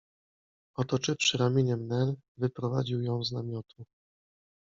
[0.77, 3.83] Otoczywszy ramieniem Nel, wyprowadził ją z namiotu.